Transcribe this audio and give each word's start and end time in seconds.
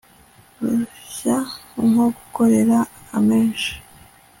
rushya 0.67 1.37
nko 1.89 2.05
gukorera 2.15 2.77
amenshi 3.17 3.71